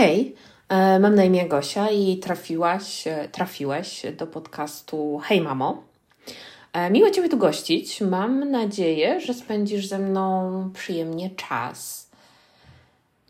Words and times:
Hej, 0.00 0.34
e, 0.68 0.98
mam 0.98 1.14
na 1.14 1.24
imię 1.24 1.48
Gosia 1.48 1.90
i 1.90 2.18
trafiłaś, 2.18 3.06
e, 3.06 3.28
trafiłeś 3.32 4.02
do 4.16 4.26
podcastu 4.26 5.20
Hej 5.24 5.40
Mamo. 5.40 5.82
E, 6.72 6.90
miło 6.90 7.10
Ciebie 7.10 7.28
tu 7.28 7.38
gościć. 7.38 8.00
Mam 8.00 8.50
nadzieję, 8.50 9.20
że 9.20 9.34
spędzisz 9.34 9.86
ze 9.86 9.98
mną 9.98 10.70
przyjemnie 10.74 11.30
czas. 11.30 12.10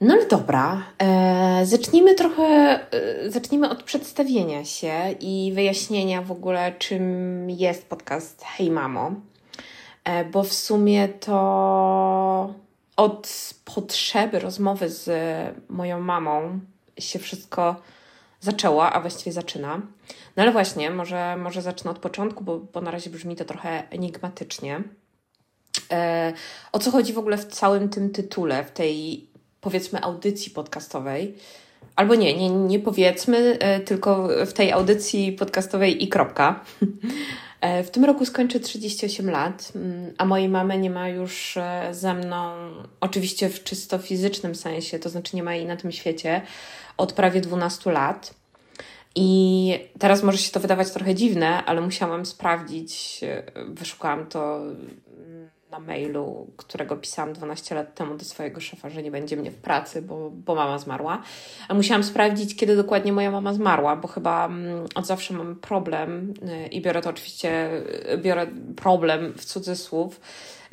No 0.01 0.15
ale 0.15 0.27
dobra, 0.27 0.83
zacznijmy 1.64 2.14
trochę, 2.14 2.80
zacznijmy 3.29 3.71
od 3.71 3.82
przedstawienia 3.82 4.64
się 4.64 4.95
i 5.21 5.53
wyjaśnienia 5.55 6.23
w 6.23 6.32
ogóle, 6.32 6.73
czym 6.79 7.50
jest 7.50 7.87
podcast 7.87 8.45
Hej 8.45 8.71
Mamo. 8.71 9.12
bo 10.32 10.43
w 10.43 10.53
sumie 10.53 11.09
to 11.09 12.55
od 12.99 13.55
potrzeby 13.65 14.39
rozmowy 14.39 14.89
z 14.89 15.11
moją 15.69 16.01
mamą 16.01 16.61
się 16.98 17.19
wszystko 17.19 17.77
zaczęło, 18.41 18.93
a 18.93 19.01
właściwie 19.01 19.33
zaczyna. 19.33 19.80
No 20.37 20.43
ale 20.43 20.52
właśnie, 20.52 20.91
może, 20.91 21.37
może 21.37 21.62
zacznę 21.62 21.91
od 21.91 21.98
początku, 21.98 22.45
bo, 22.45 22.59
bo 22.59 22.80
na 22.80 22.91
razie 22.91 23.11
brzmi 23.11 23.37
to 23.37 23.45
trochę 23.45 23.91
enigmatycznie. 23.91 24.83
E, 25.92 26.33
o 26.73 26.79
co 26.79 26.91
chodzi 26.91 27.12
w 27.12 27.19
ogóle 27.19 27.39
w 27.39 27.47
całym 27.47 27.89
tym 27.89 28.11
tytule, 28.11 28.65
w 28.65 28.70
tej 28.70 29.27
powiedzmy 29.61 30.03
audycji 30.03 30.51
podcastowej? 30.51 31.37
Albo 31.97 32.15
nie, 32.15 32.37
nie, 32.37 32.51
nie 32.51 32.78
powiedzmy, 32.78 33.59
e, 33.61 33.80
tylko 33.80 34.28
w 34.47 34.53
tej 34.53 34.73
audycji 34.73 35.33
podcastowej 35.33 36.05
i 36.05 36.09
kropka. 36.09 36.61
E, 37.61 37.83
w 37.83 37.91
tym 37.91 38.05
roku 38.05 38.27
skończę 38.27 38.61
38 38.61 39.30
lat, 39.30 39.73
mm, 39.77 40.15
a 40.19 40.25
mojej 40.25 40.48
mamy 40.48 40.79
nie 40.79 40.91
ma 40.91 41.09
już 41.09 41.57
e, 41.57 41.89
ze 41.91 42.15
mną, 42.15 42.55
oczywiście 43.01 43.48
w 43.48 43.65
czysto 43.65 43.98
fizycznym 43.98 44.55
sensie, 44.55 44.98
to 44.98 45.09
znaczy 45.09 45.37
nie 45.37 45.43
ma 45.43 45.55
jej 45.55 45.67
na 45.67 45.77
tym 45.77 45.93
świecie, 45.93 46.43
od 46.97 47.12
prawie 47.12 47.41
12 47.41 47.93
lat. 47.93 48.34
I 49.15 49.78
teraz 49.98 50.23
może 50.23 50.39
się 50.39 50.53
to 50.53 50.61
wydawać 50.61 50.91
trochę 50.91 51.15
dziwne, 51.15 51.65
ale 51.65 51.81
musiałam 51.81 52.27
sprawdzić, 52.27 53.20
e, 53.23 53.42
wyszukałam 53.69 54.27
to 54.27 54.61
na 55.79 55.87
mailu, 55.87 56.47
którego 56.57 56.97
pisałam 56.97 57.33
12 57.33 57.75
lat 57.75 57.95
temu 57.95 58.17
do 58.17 58.25
swojego 58.25 58.61
szefa, 58.61 58.91
że 58.91 59.03
nie 59.03 59.11
będzie 59.11 59.37
mnie 59.37 59.51
w 59.51 59.57
pracy, 59.57 60.03
bo, 60.03 60.31
bo 60.31 60.55
mama 60.55 60.79
zmarła. 60.79 61.23
A 61.69 61.75
musiałam 61.75 62.05
sprawdzić, 62.05 62.57
kiedy 62.57 62.77
dokładnie 62.77 63.12
moja 63.12 63.31
mama 63.31 63.55
zmarła, 63.55 63.97
bo 63.97 64.09
chyba 64.09 64.47
mm, 64.47 64.87
od 64.95 65.06
zawsze 65.06 65.34
mam 65.34 65.56
problem 65.56 66.34
y, 66.65 66.67
i 66.67 66.81
biorę 66.81 67.03
to 67.03 67.11
oczywiście, 67.11 67.71
y, 68.12 68.19
biorę 68.19 68.47
problem 68.77 69.33
w 69.37 69.45
cudzysłów 69.45 70.21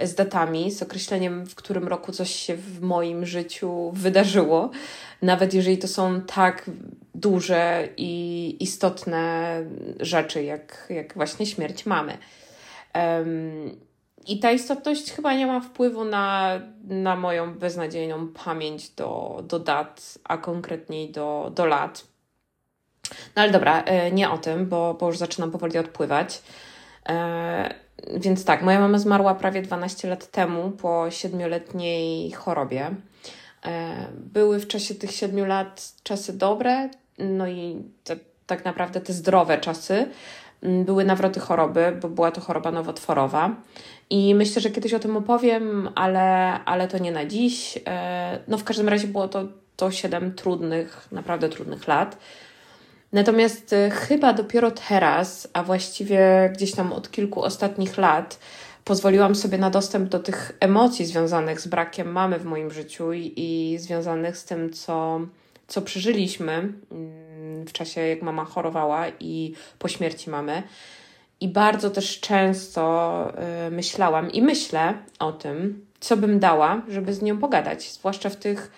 z 0.03 0.15
datami, 0.15 0.71
z 0.71 0.81
określeniem, 0.81 1.45
w 1.45 1.55
którym 1.55 1.87
roku 1.87 2.11
coś 2.11 2.35
się 2.35 2.55
w 2.55 2.81
moim 2.81 3.25
życiu 3.25 3.91
wydarzyło, 3.93 4.69
nawet 5.21 5.53
jeżeli 5.53 5.77
to 5.77 5.87
są 5.87 6.21
tak 6.21 6.71
duże 7.15 7.89
i 7.97 8.57
istotne 8.59 9.63
rzeczy, 9.99 10.43
jak, 10.43 10.87
jak 10.89 11.13
właśnie 11.13 11.45
śmierć 11.45 11.85
mamy. 11.85 12.17
Um, 12.95 13.85
i 14.27 14.39
ta 14.39 14.51
istotność 14.51 15.11
chyba 15.11 15.33
nie 15.33 15.47
ma 15.47 15.59
wpływu 15.59 16.03
na, 16.03 16.59
na 16.83 17.15
moją 17.15 17.53
beznadziejną 17.53 18.27
pamięć 18.27 18.89
do, 18.89 19.43
do 19.47 19.59
dat, 19.59 20.19
a 20.23 20.37
konkretniej 20.37 21.11
do, 21.11 21.51
do 21.55 21.65
lat. 21.65 22.07
No 23.35 23.41
ale 23.41 23.51
dobra, 23.51 23.83
e, 23.83 24.11
nie 24.11 24.29
o 24.29 24.37
tym, 24.37 24.65
bo, 24.65 24.93
bo 24.93 25.07
już 25.07 25.17
zaczynam 25.17 25.51
powoli 25.51 25.77
odpływać. 25.77 26.41
E, 27.09 27.75
więc 28.17 28.45
tak, 28.45 28.61
moja 28.61 28.79
mama 28.79 28.97
zmarła 28.97 29.35
prawie 29.35 29.61
12 29.61 30.07
lat 30.07 30.31
temu 30.31 30.71
po 30.71 31.11
siedmioletniej 31.11 32.31
chorobie. 32.31 32.95
E, 33.65 33.95
były 34.11 34.59
w 34.59 34.67
czasie 34.67 34.95
tych 34.95 35.11
siedmiu 35.11 35.45
lat 35.45 35.93
czasy 36.03 36.37
dobre, 36.37 36.89
no 37.19 37.47
i 37.47 37.83
te, 38.03 38.15
tak 38.47 38.65
naprawdę 38.65 39.01
te 39.01 39.13
zdrowe 39.13 39.57
czasy. 39.57 40.07
Były 40.85 41.05
nawroty 41.05 41.39
choroby, 41.39 41.97
bo 42.01 42.09
była 42.09 42.31
to 42.31 42.41
choroba 42.41 42.71
nowotworowa. 42.71 43.55
I 44.09 44.35
myślę, 44.35 44.61
że 44.61 44.69
kiedyś 44.69 44.93
o 44.93 44.99
tym 44.99 45.17
opowiem, 45.17 45.89
ale, 45.95 46.25
ale 46.65 46.87
to 46.87 46.97
nie 46.97 47.11
na 47.11 47.25
dziś. 47.25 47.79
E, 47.87 48.39
no 48.47 48.57
w 48.57 48.63
każdym 48.63 48.89
razie 48.89 49.07
było 49.07 49.27
to, 49.27 49.43
to 49.75 49.91
7 49.91 50.33
trudnych, 50.33 51.07
naprawdę 51.11 51.49
trudnych 51.49 51.87
lat. 51.87 52.17
Natomiast 53.13 53.73
e, 53.73 53.89
chyba 53.89 54.33
dopiero 54.33 54.71
teraz, 54.71 55.47
a 55.53 55.63
właściwie 55.63 56.51
gdzieś 56.53 56.71
tam 56.71 56.93
od 56.93 57.11
kilku 57.11 57.41
ostatnich 57.43 57.97
lat, 57.97 58.39
pozwoliłam 58.85 59.35
sobie 59.35 59.57
na 59.57 59.69
dostęp 59.69 60.09
do 60.09 60.19
tych 60.19 60.51
emocji 60.59 61.05
związanych 61.05 61.61
z 61.61 61.67
brakiem 61.67 62.11
mamy 62.11 62.39
w 62.39 62.45
moim 62.45 62.71
życiu 62.71 63.13
i, 63.13 63.33
i 63.35 63.77
związanych 63.77 64.37
z 64.37 64.45
tym, 64.45 64.73
co, 64.73 65.19
co 65.67 65.81
przeżyliśmy 65.81 66.53
mm, 66.53 67.24
w 67.67 67.71
czasie, 67.71 68.01
jak 68.01 68.21
mama 68.21 68.45
chorowała 68.45 69.05
i 69.19 69.53
po 69.79 69.87
śmierci 69.87 70.29
mamy. 70.29 70.63
I 71.39 71.47
bardzo 71.47 71.89
też 71.89 72.19
często 72.19 73.33
y, 73.67 73.71
myślałam 73.71 74.31
i 74.31 74.41
myślę 74.41 74.93
o 75.19 75.31
tym, 75.31 75.85
co 75.99 76.17
bym 76.17 76.39
dała, 76.39 76.81
żeby 76.87 77.13
z 77.13 77.21
nią 77.21 77.37
pogadać, 77.37 77.91
zwłaszcza 77.91 78.29
w 78.29 78.35
tych 78.35 78.71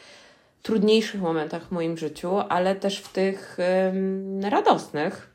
trudniejszych 0.64 1.22
momentach 1.22 1.68
w 1.68 1.72
moim 1.72 1.98
życiu, 1.98 2.40
ale 2.50 2.76
też 2.76 3.00
w 3.00 3.14
tych 3.14 3.58
radosnych, 4.42 5.32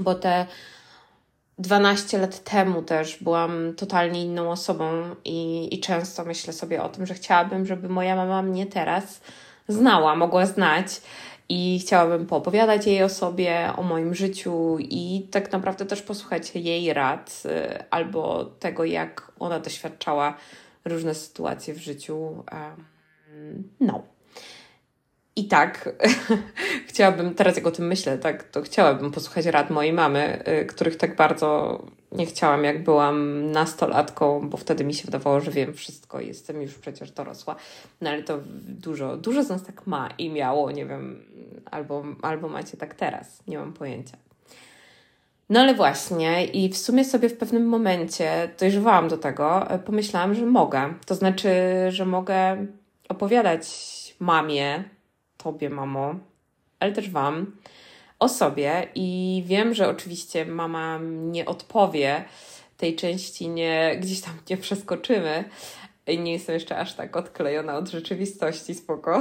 bo 0.00 0.14
te 0.14 0.46
12 1.58 2.18
lat 2.18 2.44
temu 2.44 2.82
też 2.82 3.22
byłam 3.22 3.74
totalnie 3.76 4.24
inną 4.24 4.50
osobą 4.50 5.14
i, 5.24 5.68
i 5.74 5.80
często 5.80 6.24
myślę 6.24 6.52
sobie 6.52 6.82
o 6.82 6.88
tym, 6.88 7.06
że 7.06 7.14
chciałabym, 7.14 7.66
żeby 7.66 7.88
moja 7.88 8.16
mama 8.16 8.42
mnie 8.42 8.66
teraz 8.66 9.20
znała, 9.68 10.16
mogła 10.16 10.46
znać 10.46 10.86
i 11.48 11.78
chciałabym 11.82 12.26
poopowiadać 12.26 12.86
jej 12.86 13.02
o 13.02 13.08
sobie, 13.08 13.70
o 13.76 13.82
moim 13.82 14.14
życiu 14.14 14.76
i 14.78 15.28
tak 15.30 15.52
naprawdę 15.52 15.86
też 15.86 16.02
posłuchać 16.02 16.54
jej 16.54 16.92
rad 16.92 17.42
y, 17.46 17.84
albo 17.90 18.44
tego, 18.44 18.84
jak 18.84 19.32
ona 19.38 19.60
doświadczała 19.60 20.36
różne 20.84 21.14
sytuacje 21.14 21.74
w 21.74 21.78
życiu. 21.78 22.44
No. 23.80 24.02
I 25.36 25.48
tak, 25.48 25.96
chciałabym, 26.88 27.34
teraz 27.34 27.56
jak 27.56 27.66
o 27.66 27.70
tym 27.70 27.86
myślę, 27.86 28.18
tak, 28.18 28.42
to 28.42 28.62
chciałabym 28.62 29.10
posłuchać 29.10 29.46
rad 29.46 29.70
mojej 29.70 29.92
mamy, 29.92 30.44
y, 30.62 30.66
których 30.66 30.96
tak 30.96 31.16
bardzo 31.16 31.80
nie 32.14 32.26
chciałam, 32.26 32.64
jak 32.64 32.84
byłam 32.84 33.50
nastolatką, 33.50 34.48
bo 34.48 34.56
wtedy 34.56 34.84
mi 34.84 34.94
się 34.94 35.04
wydawało, 35.04 35.40
że 35.40 35.50
wiem 35.50 35.74
wszystko 35.74 36.20
jestem 36.20 36.62
już 36.62 36.74
przecież 36.74 37.10
dorosła. 37.10 37.56
No 38.00 38.10
ale 38.10 38.22
to 38.22 38.38
dużo, 38.68 39.16
dużo 39.16 39.42
z 39.42 39.48
nas 39.48 39.64
tak 39.64 39.86
ma 39.86 40.08
i 40.18 40.30
miało, 40.30 40.70
nie 40.70 40.86
wiem, 40.86 41.24
albo, 41.70 42.04
albo 42.22 42.48
macie 42.48 42.76
tak 42.76 42.94
teraz, 42.94 43.42
nie 43.46 43.58
mam 43.58 43.72
pojęcia. 43.72 44.16
No 45.48 45.60
ale 45.60 45.74
właśnie, 45.74 46.44
i 46.44 46.68
w 46.68 46.76
sumie 46.76 47.04
sobie 47.04 47.28
w 47.28 47.36
pewnym 47.36 47.66
momencie 47.66 48.48
dojrzewałam 48.60 49.08
do 49.08 49.18
tego, 49.18 49.68
pomyślałam, 49.86 50.34
że 50.34 50.46
mogę. 50.46 50.94
To 51.06 51.14
znaczy, 51.14 51.48
że 51.88 52.06
mogę 52.06 52.66
opowiadać 53.08 53.66
mamie, 54.20 54.84
tobie, 55.36 55.70
mamo, 55.70 56.14
ale 56.80 56.92
też 56.92 57.10
wam 57.10 57.56
o 58.18 58.28
sobie 58.28 58.88
i 58.94 59.42
wiem, 59.46 59.74
że 59.74 59.88
oczywiście 59.88 60.44
mama 60.44 60.98
nie 61.02 61.46
odpowie 61.46 62.24
tej 62.76 62.96
części, 62.96 63.48
nie, 63.48 63.96
gdzieś 64.00 64.20
tam 64.20 64.34
nie 64.50 64.56
przeskoczymy. 64.56 65.44
Nie 66.08 66.32
jestem 66.32 66.54
jeszcze 66.54 66.78
aż 66.78 66.94
tak 66.94 67.16
odklejona 67.16 67.76
od 67.76 67.88
rzeczywistości, 67.88 68.74
spoko, 68.74 69.20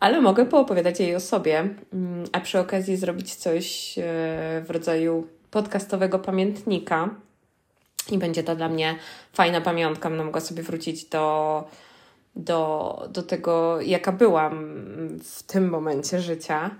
ale 0.00 0.20
mogę 0.20 0.46
poopowiadać 0.46 1.00
jej 1.00 1.14
o 1.14 1.20
sobie, 1.20 1.58
mm, 1.92 2.24
a 2.32 2.40
przy 2.40 2.58
okazji 2.58 2.96
zrobić 2.96 3.34
coś 3.34 3.98
e, 3.98 4.02
w 4.66 4.70
rodzaju 4.70 5.26
podcastowego 5.50 6.18
pamiętnika. 6.18 7.10
I 8.10 8.18
będzie 8.18 8.42
to 8.42 8.56
dla 8.56 8.68
mnie 8.68 8.96
fajna 9.32 9.60
pamiątka. 9.60 10.08
Będę 10.08 10.24
mogła 10.24 10.40
sobie 10.40 10.62
wrócić 10.62 11.04
do, 11.04 11.64
do, 12.36 13.08
do 13.12 13.22
tego, 13.22 13.80
jaka 13.80 14.12
byłam 14.12 14.78
w 15.22 15.42
tym 15.42 15.68
momencie 15.68 16.20
życia. 16.20 16.70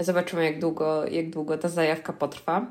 Zobaczymy, 0.00 0.44
jak 0.44 0.60
długo, 0.60 1.06
jak 1.06 1.30
długo 1.30 1.58
ta 1.58 1.68
zajawka 1.68 2.12
potrwa. 2.12 2.66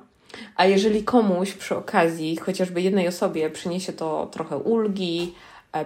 A 0.55 0.65
jeżeli 0.65 1.03
komuś 1.03 1.53
przy 1.53 1.75
okazji, 1.75 2.37
chociażby 2.37 2.81
jednej 2.81 3.07
osobie, 3.07 3.49
przyniesie 3.49 3.93
to 3.93 4.27
trochę 4.31 4.57
ulgi, 4.57 5.33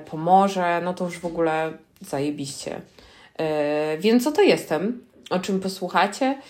pomoże, 0.05 0.81
no 0.83 0.93
to 0.93 1.05
już 1.05 1.19
w 1.19 1.25
ogóle 1.25 1.73
zajebiście. 2.01 2.81
E, 3.39 3.97
więc 3.97 4.23
co 4.23 4.31
to 4.31 4.41
jestem? 4.41 5.01
O 5.29 5.39
czym 5.39 5.59
posłuchacie? 5.59 6.41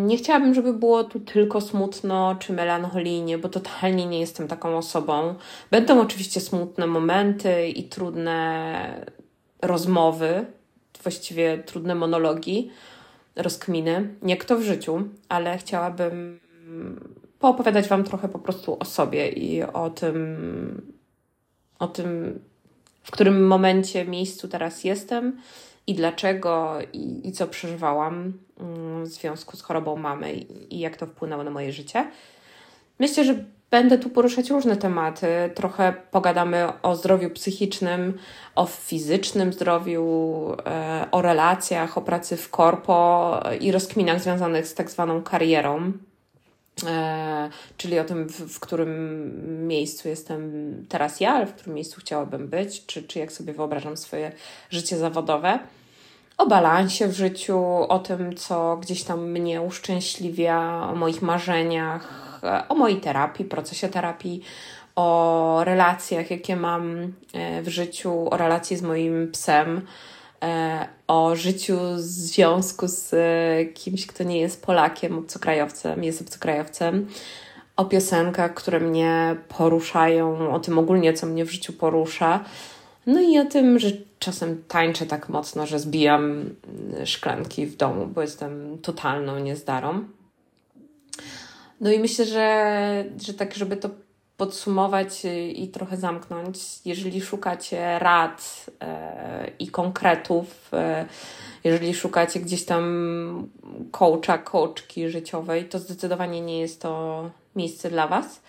Nie 0.00 0.16
chciałabym, 0.16 0.54
żeby 0.54 0.72
było 0.72 1.04
tu 1.04 1.20
tylko 1.20 1.60
smutno 1.60 2.36
czy 2.38 2.52
melancholijnie, 2.52 3.38
bo 3.38 3.48
totalnie 3.48 4.06
nie 4.06 4.20
jestem 4.20 4.48
taką 4.48 4.76
osobą. 4.76 5.34
Będą 5.70 6.00
oczywiście 6.00 6.40
smutne 6.40 6.86
momenty 6.86 7.68
i 7.68 7.84
trudne 7.84 9.06
rozmowy, 9.62 10.46
właściwie 11.02 11.58
trudne 11.58 11.94
monologi, 11.94 12.70
rozkminy, 13.36 14.14
nie 14.22 14.36
kto 14.36 14.56
w 14.56 14.62
życiu, 14.62 15.02
ale 15.28 15.58
chciałabym 15.58 16.40
poopowiadać 17.38 17.88
Wam 17.88 18.04
trochę 18.04 18.28
po 18.28 18.38
prostu 18.38 18.76
o 18.80 18.84
sobie 18.84 19.28
i 19.28 19.62
o 19.62 19.90
tym, 19.90 20.97
o 21.78 21.86
tym, 21.86 22.40
w 23.02 23.10
którym 23.10 23.46
momencie, 23.46 24.04
miejscu 24.04 24.48
teraz 24.48 24.84
jestem 24.84 25.40
i 25.86 25.94
dlaczego 25.94 26.78
i, 26.92 27.28
i 27.28 27.32
co 27.32 27.46
przeżywałam 27.46 28.32
mm, 28.60 29.04
w 29.04 29.08
związku 29.08 29.56
z 29.56 29.62
chorobą 29.62 29.96
mamy 29.96 30.32
i, 30.32 30.76
i 30.76 30.78
jak 30.78 30.96
to 30.96 31.06
wpłynęło 31.06 31.44
na 31.44 31.50
moje 31.50 31.72
życie. 31.72 32.10
Myślę, 32.98 33.24
że 33.24 33.44
będę 33.70 33.98
tu 33.98 34.10
poruszać 34.10 34.50
różne 34.50 34.76
tematy. 34.76 35.26
Trochę 35.54 35.94
pogadamy 36.10 36.82
o 36.82 36.96
zdrowiu 36.96 37.30
psychicznym, 37.30 38.18
o 38.54 38.66
fizycznym 38.66 39.52
zdrowiu, 39.52 40.02
e, 40.66 41.06
o 41.10 41.22
relacjach, 41.22 41.98
o 41.98 42.02
pracy 42.02 42.36
w 42.36 42.50
korpo 42.50 43.40
i 43.60 43.72
rozkminach 43.72 44.20
związanych 44.20 44.66
z 44.66 44.74
tak 44.74 44.90
zwaną 44.90 45.22
karierą. 45.22 45.92
E, 46.86 47.50
czyli 47.76 47.98
o 47.98 48.04
tym, 48.04 48.28
w, 48.28 48.54
w, 48.54 48.60
którym 48.60 49.68
miejscu 49.68 50.08
jestem 50.08 50.74
teraz 50.88 51.20
ja, 51.20 51.32
ale 51.32 51.46
w 51.46 51.54
którym 51.54 51.74
miejscu 51.74 52.00
chciałabym 52.00 52.48
być, 52.48 52.86
czy, 52.86 53.02
czy 53.02 53.18
jak 53.18 53.32
sobie 53.32 53.52
wyobrażam 53.52 53.96
swoje 53.96 54.32
życie 54.70 54.98
zawodowe. 54.98 55.58
O 56.38 56.46
balansie 56.46 57.08
w 57.08 57.12
życiu, 57.12 57.58
o 57.88 57.98
tym, 57.98 58.36
co 58.36 58.76
gdzieś 58.76 59.02
tam 59.02 59.30
mnie 59.30 59.62
uszczęśliwia, 59.62 60.88
o 60.92 60.94
moich 60.94 61.22
marzeniach, 61.22 62.40
o 62.68 62.74
mojej 62.74 63.00
terapii, 63.00 63.44
procesie 63.44 63.88
terapii, 63.88 64.42
o 64.96 65.60
relacjach, 65.64 66.30
jakie 66.30 66.56
mam 66.56 67.12
e, 67.32 67.62
w 67.62 67.68
życiu, 67.68 68.28
o 68.30 68.36
relacji 68.36 68.76
z 68.76 68.82
moim 68.82 69.32
psem, 69.32 69.82
E, 69.82 70.27
o 71.06 71.36
życiu 71.36 71.78
w 71.96 72.00
związku 72.00 72.88
z 72.88 73.14
e, 73.14 73.64
kimś, 73.66 74.06
kto 74.06 74.24
nie 74.24 74.40
jest 74.40 74.62
Polakiem, 74.62 75.18
obcokrajowcem, 75.18 76.04
jest 76.04 76.20
obcokrajowcem, 76.20 77.06
o 77.76 77.84
piosenkach, 77.84 78.54
które 78.54 78.80
mnie 78.80 79.36
poruszają, 79.48 80.52
o 80.54 80.60
tym 80.60 80.78
ogólnie, 80.78 81.12
co 81.12 81.26
mnie 81.26 81.44
w 81.44 81.50
życiu 81.50 81.72
porusza. 81.72 82.44
No 83.06 83.20
i 83.20 83.38
o 83.38 83.44
tym, 83.44 83.78
że 83.78 83.90
czasem 84.18 84.62
tańczę 84.68 85.06
tak 85.06 85.28
mocno, 85.28 85.66
że 85.66 85.78
zbijam 85.78 86.50
szklanki 87.04 87.66
w 87.66 87.76
domu, 87.76 88.06
bo 88.06 88.22
jestem 88.22 88.78
totalną 88.82 89.38
niezdarą. 89.38 90.04
No 91.80 91.92
i 91.92 91.98
myślę, 91.98 92.24
że, 92.24 93.04
że 93.20 93.34
tak, 93.34 93.54
żeby 93.54 93.76
to 93.76 93.90
podsumować 94.38 95.22
i 95.54 95.68
trochę 95.68 95.96
zamknąć, 95.96 96.58
jeżeli 96.84 97.20
szukacie 97.20 97.98
rad 97.98 98.66
e, 98.80 99.50
i 99.58 99.68
konkretów, 99.68 100.70
e, 100.72 101.06
jeżeli 101.64 101.94
szukacie 101.94 102.40
gdzieś 102.40 102.64
tam 102.64 103.48
coacha, 103.90 104.38
coachki 104.38 105.08
życiowej, 105.08 105.64
to 105.64 105.78
zdecydowanie 105.78 106.40
nie 106.40 106.60
jest 106.60 106.82
to 106.82 107.30
miejsce 107.56 107.90
dla 107.90 108.08
Was. 108.08 108.40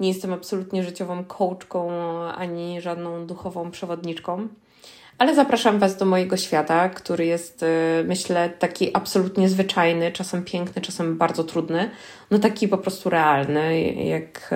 Nie 0.00 0.08
jestem 0.08 0.32
absolutnie 0.32 0.82
życiową 0.82 1.24
coachką 1.24 1.90
ani 2.22 2.80
żadną 2.80 3.26
duchową 3.26 3.70
przewodniczką. 3.70 4.48
Ale 5.18 5.34
zapraszam 5.34 5.78
Was 5.78 5.96
do 5.96 6.04
mojego 6.04 6.36
świata, 6.36 6.88
który 6.88 7.26
jest, 7.26 7.62
y, 7.62 7.66
myślę, 8.04 8.50
taki 8.50 8.96
absolutnie 8.96 9.48
zwyczajny, 9.48 10.12
czasem 10.12 10.44
piękny, 10.44 10.82
czasem 10.82 11.18
bardzo 11.18 11.44
trudny. 11.44 11.90
No 12.30 12.38
taki 12.38 12.68
po 12.68 12.78
prostu 12.78 13.10
realny, 13.10 13.92
jak, 13.92 14.50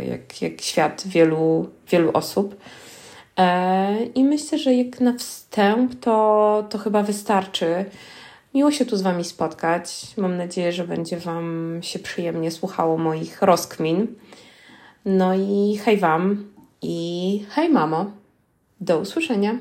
y, 0.00 0.04
jak, 0.04 0.42
jak 0.42 0.60
świat 0.60 1.02
wielu, 1.06 1.70
wielu 1.90 2.10
osób. 2.12 2.56
E, 3.38 4.04
I 4.04 4.24
myślę, 4.24 4.58
że 4.58 4.74
jak 4.74 5.00
na 5.00 5.12
wstęp 5.12 6.00
to, 6.00 6.64
to 6.70 6.78
chyba 6.78 7.02
wystarczy. 7.02 7.84
Miło 8.54 8.70
się 8.70 8.86
tu 8.86 8.96
z 8.96 9.02
Wami 9.02 9.24
spotkać. 9.24 10.06
Mam 10.16 10.36
nadzieję, 10.36 10.72
że 10.72 10.84
będzie 10.84 11.16
Wam 11.16 11.78
się 11.82 11.98
przyjemnie 11.98 12.50
słuchało 12.50 12.98
moich 12.98 13.42
rozkmin. 13.42 14.06
No 15.04 15.34
i 15.34 15.80
hej 15.84 15.96
Wam 15.96 16.44
i 16.82 17.46
hej 17.48 17.68
mamo. 17.68 18.10
Do 18.80 18.98
usłyszenia. 18.98 19.58